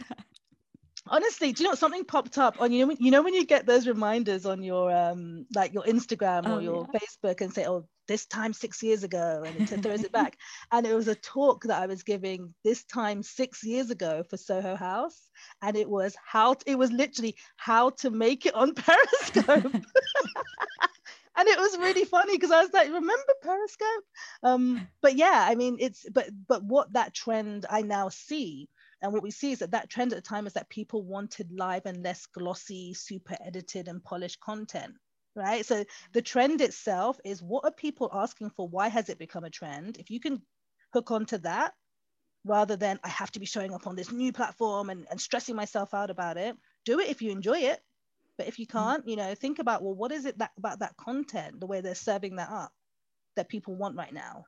[1.09, 3.65] Honestly, do you know something popped up on you know you know when you get
[3.65, 6.99] those reminders on your um like your Instagram or oh, your yeah.
[6.99, 10.37] Facebook and say oh this time six years ago and it throws it back
[10.71, 14.37] and it was a talk that I was giving this time six years ago for
[14.37, 15.29] Soho House
[15.61, 19.73] and it was how to, it was literally how to make it on Periscope
[21.37, 24.03] and it was really funny because I was like, remember Periscope?
[24.43, 28.67] Um, but yeah, I mean, it's but but what that trend I now see,
[29.01, 31.51] and what we see is that that trend at the time is that people wanted
[31.51, 34.95] live and less glossy, super edited and polished content.
[35.35, 35.63] Right.
[35.63, 38.67] So the trend itself is what are people asking for?
[38.67, 39.97] Why has it become a trend?
[39.97, 40.41] If you can
[40.93, 41.73] hook onto that
[42.43, 45.55] rather than I have to be showing up on this new platform and, and stressing
[45.55, 47.79] myself out about it, do it if you enjoy it
[48.37, 48.71] but if you mm.
[48.71, 51.81] can't, you know, think about well, what is it that about that content, the way
[51.81, 52.71] they're serving that up,
[53.35, 54.45] that people want right now.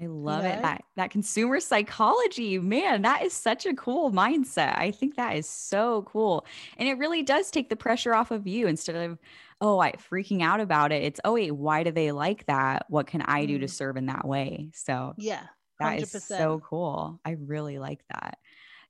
[0.00, 0.54] I love you know?
[0.56, 0.62] it.
[0.62, 4.76] That that consumer psychology, man, that is such a cool mindset.
[4.76, 6.46] I think that is so cool.
[6.78, 9.18] And it really does take the pressure off of you instead of,
[9.60, 11.04] oh, I freaking out about it.
[11.04, 12.86] It's, oh, wait, why do they like that?
[12.88, 13.70] What can I do to mm.
[13.70, 14.70] serve in that way?
[14.74, 15.44] So yeah,
[15.80, 16.00] 100%.
[16.00, 17.20] that is so cool.
[17.24, 18.38] I really like that.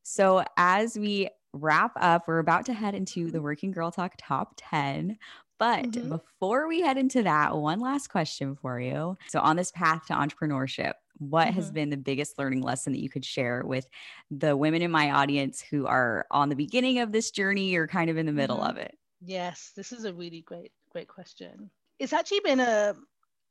[0.06, 4.54] So, as we wrap up, we're about to head into the Working Girl Talk top
[4.56, 5.18] 10.
[5.58, 6.08] But mm-hmm.
[6.10, 9.16] before we head into that, one last question for you.
[9.28, 11.56] So, on this path to entrepreneurship, what mm-hmm.
[11.56, 13.86] has been the biggest learning lesson that you could share with
[14.30, 18.10] the women in my audience who are on the beginning of this journey or kind
[18.10, 18.70] of in the middle mm-hmm.
[18.70, 18.98] of it?
[19.20, 21.70] Yes, this is a really great, great question.
[22.00, 22.94] It's actually been a,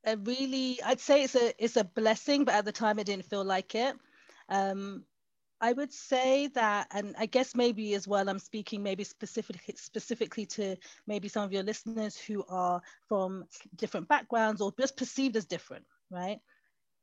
[0.06, 3.26] a really, I'd say it's a, it's a blessing, but at the time it didn't
[3.26, 3.96] feel like it.
[4.50, 5.06] Um,
[5.64, 10.46] I would say that, and I guess maybe as well, I'm speaking maybe specifically specifically
[10.48, 10.76] to
[11.08, 13.46] maybe some of your listeners who are from
[13.78, 16.42] different backgrounds or just perceived as different, right?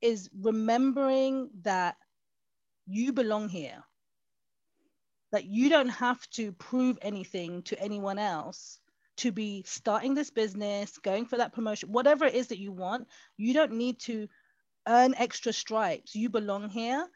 [0.02, 1.96] Is remembering that
[2.86, 3.82] you belong here.
[5.32, 8.78] That you don't have to prove anything to anyone else
[9.16, 13.08] to be starting this business, going for that promotion, whatever it is that you want.
[13.38, 14.28] You don't need to
[14.86, 16.14] earn extra stripes.
[16.14, 17.08] You belong here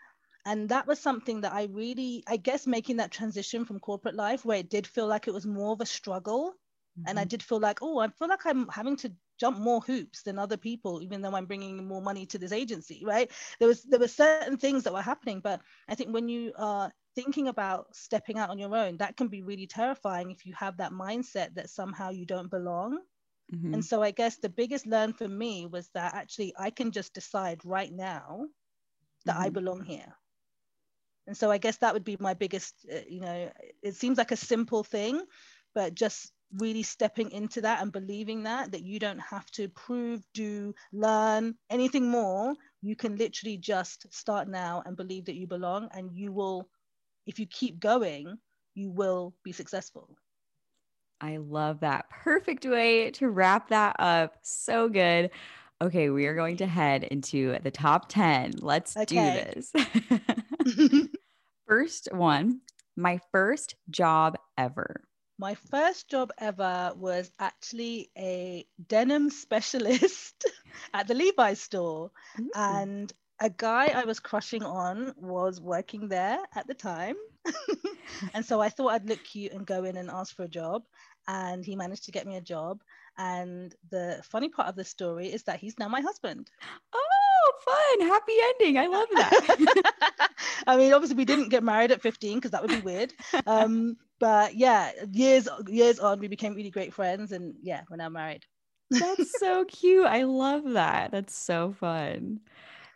[0.46, 4.44] and that was something that i really i guess making that transition from corporate life
[4.44, 6.50] where it did feel like it was more of a struggle
[6.98, 7.08] mm-hmm.
[7.08, 7.28] and i mm-hmm.
[7.28, 10.56] did feel like oh i feel like i'm having to jump more hoops than other
[10.56, 14.08] people even though i'm bringing more money to this agency right there was there were
[14.08, 18.50] certain things that were happening but i think when you are thinking about stepping out
[18.50, 22.10] on your own that can be really terrifying if you have that mindset that somehow
[22.10, 22.98] you don't belong
[23.52, 23.74] mm-hmm.
[23.74, 27.12] and so i guess the biggest learn for me was that actually i can just
[27.12, 28.46] decide right now
[29.24, 29.44] that mm-hmm.
[29.44, 30.14] i belong here
[31.26, 33.50] and so i guess that would be my biggest uh, you know
[33.82, 35.22] it seems like a simple thing
[35.74, 40.22] but just really stepping into that and believing that that you don't have to prove
[40.34, 42.54] do learn anything more.
[42.82, 46.68] You can literally just start now and believe that you belong and you will
[47.26, 48.38] if you keep going
[48.74, 50.16] you will be successful.
[51.20, 52.10] I love that.
[52.10, 54.36] Perfect way to wrap that up.
[54.42, 55.30] So good.
[55.82, 59.52] Okay we are going to head into the top 10 let's okay.
[59.52, 59.72] do this
[61.66, 62.60] First one,
[62.96, 65.02] my first job ever.
[65.38, 70.44] My first job ever was actually a denim specialist
[70.94, 72.10] at the Levi's store.
[72.38, 72.50] Ooh.
[72.54, 77.16] And a guy I was crushing on was working there at the time.
[78.34, 80.84] and so I thought I'd look cute and go in and ask for a job.
[81.26, 82.82] And he managed to get me a job.
[83.18, 86.50] And the funny part of the story is that he's now my husband.
[86.94, 87.23] Oh,
[87.64, 88.08] fun.
[88.08, 88.78] Happy ending.
[88.78, 90.32] I love that.
[90.66, 93.12] I mean, obviously we didn't get married at 15 because that would be weird.
[93.46, 98.08] Um, but yeah, years years on, we became really great friends and yeah, we're now
[98.08, 98.44] married.
[98.90, 100.06] That's so cute.
[100.06, 101.10] I love that.
[101.10, 102.40] That's so fun.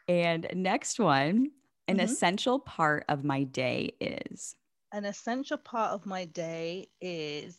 [0.07, 1.51] And next one,
[1.87, 2.05] an mm-hmm.
[2.05, 4.55] essential part of my day is
[4.93, 7.59] an essential part of my day is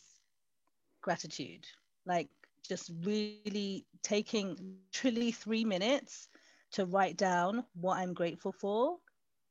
[1.02, 1.66] gratitude.
[2.06, 2.30] Like
[2.68, 6.29] just really taking truly three minutes
[6.72, 8.98] to write down what I'm grateful for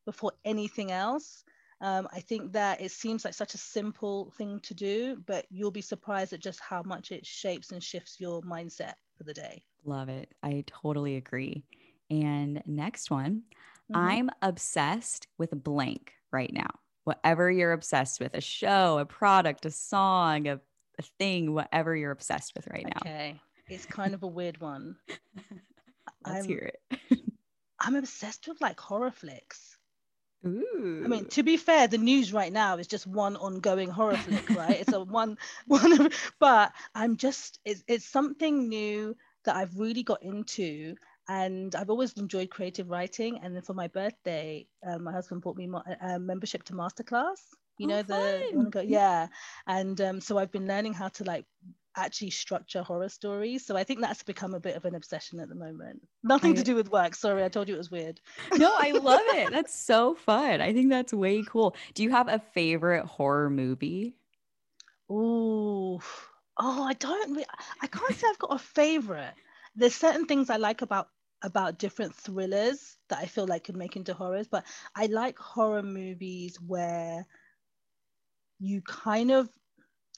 [0.04, 1.44] before anything else.
[1.80, 5.70] Um, I think that it seems like such a simple thing to do, but you'll
[5.70, 9.62] be surprised at just how much it shapes and shifts your mindset for the day.
[9.84, 10.34] Love it.
[10.42, 11.62] I totally agree.
[12.10, 13.42] And next one,
[13.92, 13.96] mm-hmm.
[13.96, 16.70] I'm obsessed with blank right now.
[17.04, 20.60] Whatever you're obsessed with, a show, a product, a song, a,
[20.98, 23.00] a thing, whatever you're obsessed with right now.
[23.00, 23.40] Okay.
[23.68, 24.96] It's kind of a weird one.
[26.28, 27.00] Let's I'm, hear it.
[27.80, 29.76] I'm obsessed with like horror flicks.
[30.46, 31.02] Ooh.
[31.04, 34.48] I mean, to be fair, the news right now is just one ongoing horror flick,
[34.50, 34.80] right?
[34.80, 35.36] it's a one,
[35.66, 40.94] one, but I'm just, it's, it's something new that I've really got into.
[41.28, 43.40] And I've always enjoyed creative writing.
[43.42, 45.68] And then for my birthday, um, my husband bought me
[46.00, 47.40] a membership to Masterclass.
[47.76, 49.28] You oh, know, the, go, yeah.
[49.66, 51.44] And um, so I've been learning how to like
[51.96, 53.64] actually structure horror stories.
[53.66, 56.02] So I think that's become a bit of an obsession at the moment.
[56.22, 57.14] Nothing to do with work.
[57.14, 58.20] Sorry, I told you it was weird.
[58.56, 59.50] No, I love it.
[59.50, 60.60] That's so fun.
[60.60, 61.74] I think that's way cool.
[61.94, 64.14] Do you have a favorite horror movie?
[65.10, 66.00] Oh,
[66.58, 67.44] oh, I don't.
[67.80, 69.34] I can't say I've got a favorite.
[69.74, 71.08] There's certain things I like about
[71.42, 75.82] about different thrillers that I feel like could make into horrors, but I like horror
[75.82, 77.26] movies where
[78.58, 79.48] you kind of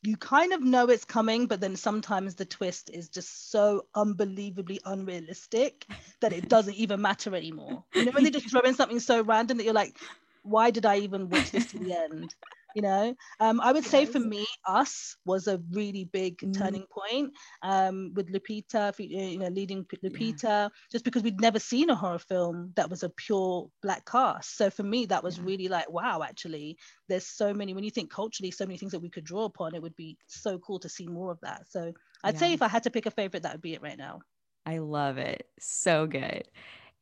[0.02, 4.80] you kind of know it's coming, but then sometimes the twist is just so unbelievably
[4.84, 5.86] unrealistic
[6.20, 7.84] that it doesn't even matter anymore.
[7.94, 9.98] You know, when they just throw in something so random that you're like,
[10.42, 12.34] why did I even watch this to the end?
[12.74, 16.56] You know um, i would say for me us was a really big mm.
[16.56, 20.68] turning point um, with lupita you know leading lupita yeah.
[20.90, 24.70] just because we'd never seen a horror film that was a pure black cast so
[24.70, 25.44] for me that was yeah.
[25.44, 26.76] really like wow actually
[27.08, 29.74] there's so many when you think culturally so many things that we could draw upon
[29.74, 31.92] it would be so cool to see more of that so
[32.24, 32.40] i'd yeah.
[32.40, 34.20] say if i had to pick a favorite that would be it right now
[34.66, 36.48] i love it so good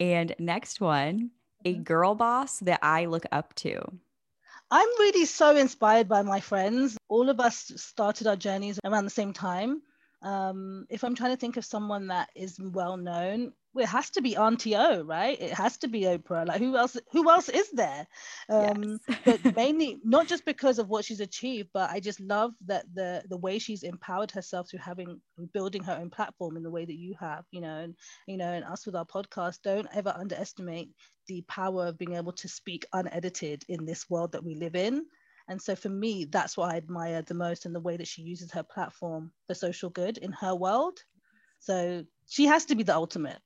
[0.00, 1.30] and next one
[1.64, 1.82] a mm-hmm.
[1.82, 3.80] girl boss that i look up to
[4.70, 6.96] I'm really so inspired by my friends.
[7.08, 9.82] All of us started our journeys around the same time.
[10.20, 14.22] Um, if I'm trying to think of someone that is well known, it has to
[14.22, 15.40] be Auntie O, right?
[15.40, 16.46] It has to be Oprah.
[16.46, 16.96] Like who else?
[17.12, 18.06] Who else is there?
[18.48, 19.18] Um, yes.
[19.44, 23.22] but mainly not just because of what she's achieved, but I just love that the
[23.28, 25.20] the way she's empowered herself through having
[25.52, 27.94] building her own platform in the way that you have, you know, and
[28.26, 29.62] you know, and us with our podcast.
[29.62, 30.90] Don't ever underestimate
[31.26, 35.04] the power of being able to speak unedited in this world that we live in.
[35.48, 38.22] And so for me, that's what I admire the most and the way that she
[38.22, 40.98] uses her platform for social good in her world.
[41.60, 43.38] So she has to be the ultimate.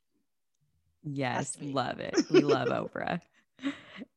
[1.04, 2.16] Yes, love it.
[2.30, 3.20] We love Oprah.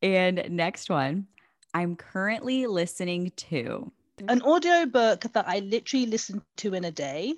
[0.02, 1.26] And next one,
[1.74, 3.92] I'm currently listening to
[4.28, 7.34] an audio book that I literally listen to in a day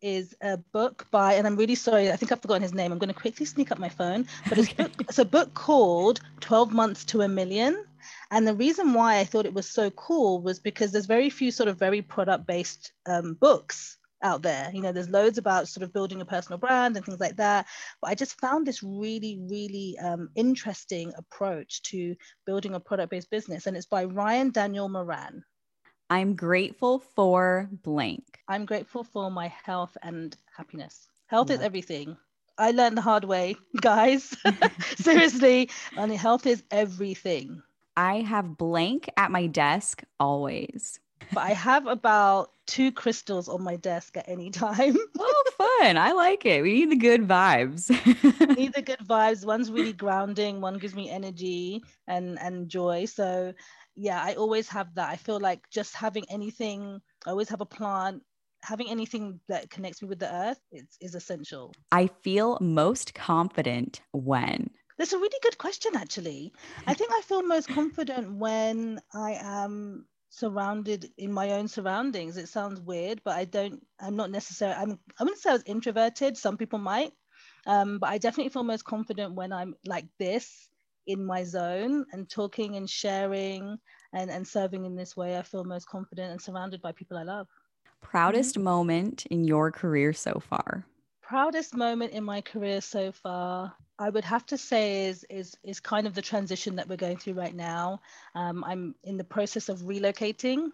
[0.00, 2.92] is a book by, and I'm really sorry, I think I've forgotten his name.
[2.92, 6.20] I'm going to quickly sneak up my phone, but it's, book, it's a book called
[6.40, 7.84] 12 Months to a Million.
[8.30, 11.50] And the reason why I thought it was so cool was because there's very few
[11.50, 14.70] sort of very product based um, books out there.
[14.72, 17.66] You know, there's loads about sort of building a personal brand and things like that.
[18.00, 22.16] But I just found this really, really um, interesting approach to
[22.46, 23.66] building a product based business.
[23.66, 25.44] And it's by Ryan Daniel Moran.
[26.10, 28.38] I'm grateful for blank.
[28.48, 31.08] I'm grateful for my health and happiness.
[31.26, 31.56] Health yeah.
[31.56, 32.16] is everything.
[32.56, 34.34] I learned the hard way, guys.
[34.96, 37.62] Seriously, and health is everything.
[37.96, 41.00] I have blank at my desk always
[41.32, 44.96] but I have about two crystals on my desk at any time.
[45.18, 45.96] oh, fun.
[45.96, 46.62] I like it.
[46.62, 47.90] We need the good vibes.
[48.56, 49.44] need the good vibes.
[49.44, 53.06] One's really grounding, one gives me energy and and joy.
[53.06, 53.52] So
[53.96, 55.08] yeah, I always have that.
[55.08, 58.22] I feel like just having anything, I always have a plant,
[58.62, 61.74] having anything that connects me with the earth is, is essential.
[61.90, 66.52] I feel most confident when that's a really good question, actually.
[66.86, 72.36] I think I feel most confident when I am surrounded in my own surroundings.
[72.36, 75.62] It sounds weird, but I don't, I'm not necessarily, I'm, I wouldn't say I was
[75.64, 76.36] introverted.
[76.36, 77.12] Some people might,
[77.66, 80.68] um, but I definitely feel most confident when I'm like this
[81.06, 83.78] in my zone and talking and sharing
[84.12, 85.38] and, and serving in this way.
[85.38, 87.46] I feel most confident and surrounded by people I love.
[88.02, 88.64] Proudest mm-hmm.
[88.64, 90.84] moment in your career so far?
[91.22, 93.74] Proudest moment in my career so far.
[93.98, 97.16] I would have to say is is is kind of the transition that we're going
[97.16, 98.00] through right now.
[98.34, 100.68] Um, I'm in the process of relocating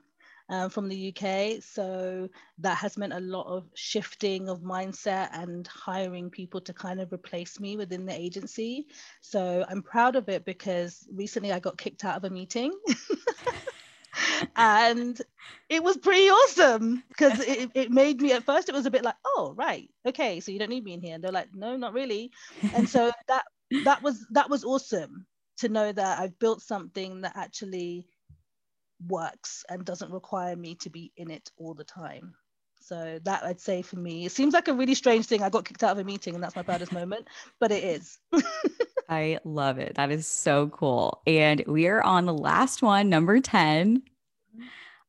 [0.50, 5.66] um, from the UK, so that has meant a lot of shifting of mindset and
[5.66, 8.86] hiring people to kind of replace me within the agency.
[9.22, 12.72] So I'm proud of it because recently I got kicked out of a meeting.
[14.56, 15.20] and
[15.68, 19.04] it was pretty awesome because it, it made me at first it was a bit
[19.04, 21.76] like oh right okay so you don't need me in here and they're like no
[21.76, 22.30] not really
[22.74, 23.44] and so that
[23.84, 28.06] that was that was awesome to know that i've built something that actually
[29.08, 32.34] works and doesn't require me to be in it all the time
[32.80, 35.42] so that I'd say for me, it seems like a really strange thing.
[35.42, 38.18] I got kicked out of a meeting and that's my proudest moment, but it is.
[39.14, 39.94] I love it.
[39.94, 41.22] That is so cool.
[41.24, 44.02] And we are on the last one, number 10.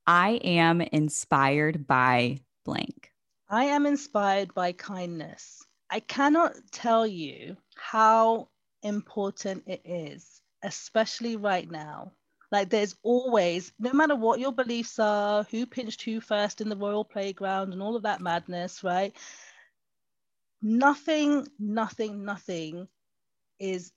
[0.05, 3.11] I am inspired by blank.
[3.49, 5.65] I am inspired by kindness.
[5.89, 8.49] I cannot tell you how
[8.83, 12.11] important it is, especially right now.
[12.51, 16.77] Like there's always, no matter what your beliefs are, who pinched who first in the
[16.77, 19.15] royal playground and all of that madness, right?
[20.61, 22.87] Nothing, nothing, nothing
[23.59, 23.91] is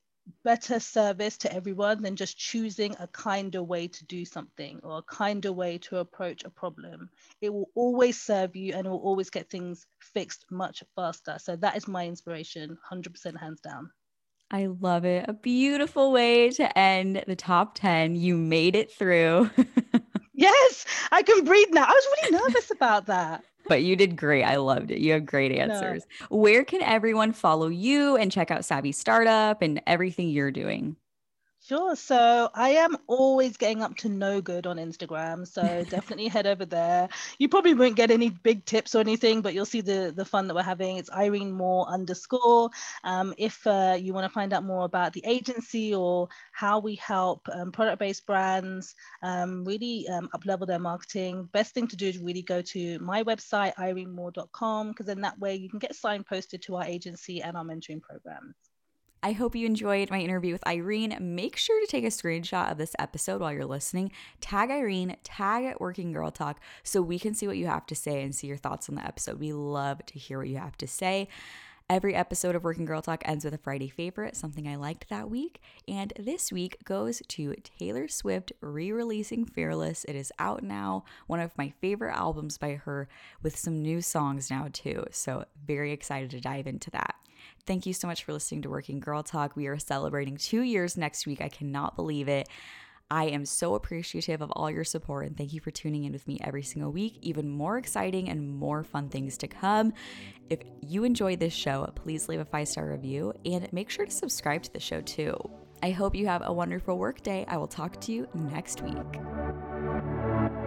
[0.45, 5.03] better service to everyone than just choosing a kinder way to do something or a
[5.03, 7.09] kinder way to approach a problem.
[7.41, 11.37] It will always serve you and it will always get things fixed much faster.
[11.39, 13.91] So that is my inspiration, 100% hands down.
[14.51, 15.27] I love it.
[15.29, 18.17] A beautiful way to end the top 10.
[18.17, 19.51] You made it through.
[20.35, 21.85] yes, I can breathe now.
[21.85, 24.45] I was really nervous about that but you did great.
[24.45, 24.99] I loved it.
[24.99, 26.07] You have great answers.
[26.31, 26.39] No.
[26.39, 30.97] Where can everyone follow you and check out Savvy Startup and everything you're doing?
[31.69, 31.95] Sure.
[31.97, 35.47] So I am always getting up to no good on Instagram.
[35.47, 37.11] So definitely head over there.
[37.39, 40.49] You probably won't get any big tips or anything, but you'll see the, the fun
[40.49, 40.97] that we're having.
[40.97, 42.71] It's Irene Moore underscore.
[43.05, 46.95] Um, if uh, you want to find out more about the agency or how we
[46.95, 51.97] help um, product based brands um, really um, up level their marketing, best thing to
[51.97, 55.93] do is really go to my website, irenemoore.com, because then that way you can get
[55.93, 58.68] signposted to our agency and our mentoring programs.
[59.21, 61.17] I hope you enjoyed my interview with Irene.
[61.21, 64.13] Make sure to take a screenshot of this episode while you're listening.
[64.41, 67.97] Tag Irene, tag at Working Girl Talk so we can see what you have to
[67.97, 69.41] say and see your thoughts on the episode.
[69.41, 71.27] We love to hear what you have to say.
[71.91, 75.29] Every episode of Working Girl Talk ends with a Friday favorite, something I liked that
[75.29, 75.61] week.
[75.89, 80.05] And this week goes to Taylor Swift re releasing Fearless.
[80.05, 83.09] It is out now, one of my favorite albums by her,
[83.43, 85.07] with some new songs now, too.
[85.11, 87.17] So, very excited to dive into that.
[87.69, 89.55] Thank you so much for listening to Working Girl Talk.
[89.55, 91.43] We are celebrating two years next week.
[91.43, 92.49] I cannot believe it.
[93.11, 96.27] I am so appreciative of all your support and thank you for tuning in with
[96.27, 97.19] me every single week.
[97.21, 99.93] Even more exciting and more fun things to come.
[100.49, 104.11] If you enjoy this show, please leave a five star review and make sure to
[104.11, 105.37] subscribe to the show too.
[105.83, 107.45] I hope you have a wonderful work day.
[107.49, 110.65] I will talk to you next week.